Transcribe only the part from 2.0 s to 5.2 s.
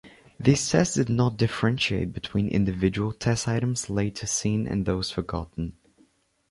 between individual test items later seen and those